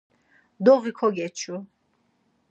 Doği 0.65 0.91
kogeçu. 0.99 1.55